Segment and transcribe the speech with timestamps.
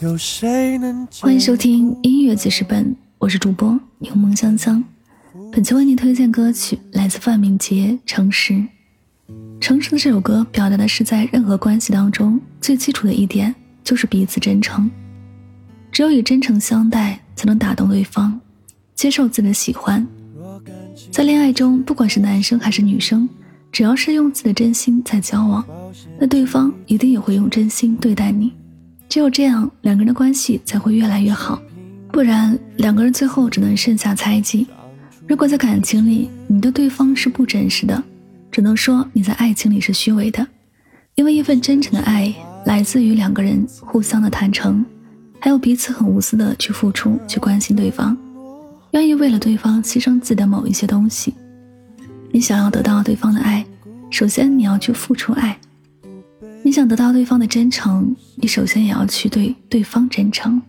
[0.00, 4.82] 有谁能欢迎收听音乐记事本，我是主播柠檬香香。
[5.52, 8.54] 本期为您推荐歌曲来自范明杰《诚实》。
[9.60, 14.90] 《诚实》的这首歌表达的是，在任何关系当中，最基础的一点就是彼此真诚。
[15.92, 18.40] 只有以真诚相待，才能打动对方，
[18.94, 20.06] 接受自己的喜欢。
[21.10, 23.28] 在恋爱中，不管是男生还是女生。
[23.70, 25.62] 只要是用自己的真心在交往，
[26.18, 28.50] 那对方一定也会用真心对待你。
[29.10, 31.60] 只有这样，两个人的关系才会越来越好。
[32.12, 34.68] 不然，两个人最后只能剩下猜忌。
[35.26, 38.00] 如果在感情里，你对对方是不真实的，
[38.52, 40.46] 只能说你在爱情里是虚伪的。
[41.16, 42.32] 因为一份真诚的爱，
[42.66, 44.84] 来自于两个人互相的坦诚，
[45.40, 48.16] 还有彼此很无私的去付出、去关心对方，
[48.92, 51.34] 愿意为了对方牺牲自己的某一些东西。
[52.30, 53.66] 你想要得到对方的爱，
[54.08, 55.56] 首先你要去付出爱；
[56.70, 60.62] 你想得到对方的真诚，你首先也要去对对方真诚。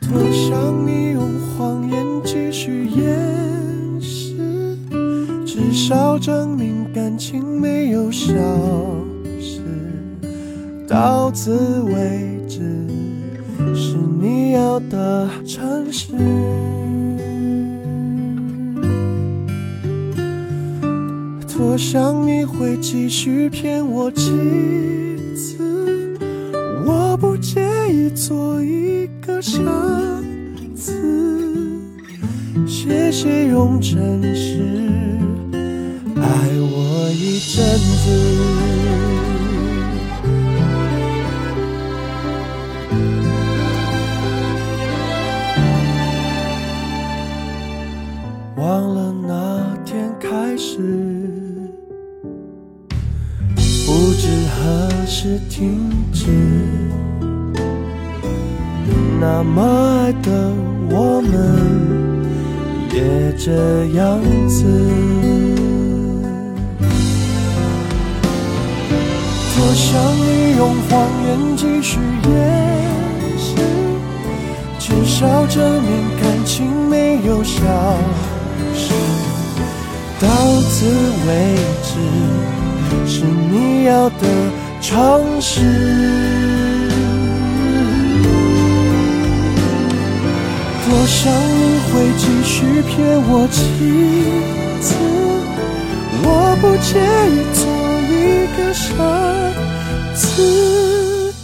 [0.00, 4.76] 多想你用谎言继续掩饰，
[5.46, 8.34] 至少证明感情没有消
[9.40, 9.62] 失。
[10.88, 12.84] 到此为止，
[13.76, 16.08] 是你要的诚实。
[21.56, 24.26] 多想你会继续骗我几
[25.34, 26.18] 次，
[26.84, 29.58] 我不介意做一个傻
[30.74, 30.92] 子。
[32.66, 34.60] 谢谢用诚实
[36.16, 36.28] 爱
[36.60, 38.04] 我一阵子。
[48.56, 51.15] 忘了那天开始，
[53.96, 56.26] 不知何时停止。
[59.18, 60.52] 那么爱的
[60.90, 61.32] 我们，
[62.92, 62.98] 也
[63.38, 63.50] 这
[63.98, 64.20] 样
[64.50, 64.64] 子。
[69.56, 70.28] 多想你
[70.58, 70.92] 用谎
[71.26, 72.30] 言继续掩
[73.38, 73.48] 饰，
[74.78, 75.90] 至少证明
[76.20, 76.54] 感情
[76.90, 77.56] 没有消
[78.74, 78.92] 失。
[80.20, 80.28] 到
[80.68, 80.84] 此
[81.26, 81.30] 为
[81.82, 81.85] 止，
[83.06, 84.26] 是你要的
[84.80, 85.60] 诚实。
[90.88, 92.94] 多想你会继续骗
[93.28, 93.58] 我几
[94.80, 94.94] 次，
[96.22, 96.26] 我
[96.60, 96.88] 不介
[97.30, 97.60] 意做
[98.10, 98.14] 一
[98.56, 98.84] 个傻
[100.14, 101.34] 子。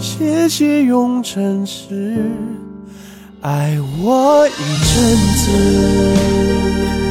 [0.00, 2.16] 谢谢用诚实
[3.42, 4.94] 爱我一阵
[5.36, 7.07] 子。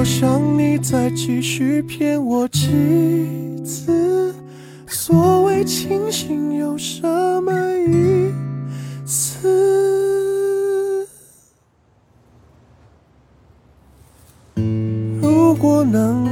[0.00, 4.34] 我想你再继续骗我几次，
[4.86, 7.02] 所谓清醒有什
[7.42, 7.52] 么
[7.86, 8.32] 意
[9.04, 11.06] 思？
[15.20, 16.26] 如果能